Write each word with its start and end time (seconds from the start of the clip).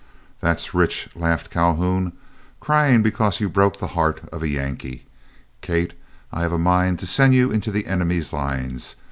"That's 0.39 0.73
rich," 0.73 1.09
laughed 1.13 1.51
Calhoun; 1.51 2.13
"crying 2.59 3.03
because 3.03 3.39
you 3.39 3.47
broke 3.47 3.77
the 3.77 3.89
heart 3.93 4.27
of 4.31 4.41
a 4.41 4.47
Yankee! 4.47 5.05
Kate, 5.61 5.93
I 6.31 6.41
have 6.41 6.51
a 6.53 6.57
mind 6.57 6.97
to 7.01 7.05
send 7.05 7.35
you 7.35 7.51
into 7.51 7.69
the 7.71 7.85
enemy's 7.85 8.33
lines. 8.33 8.95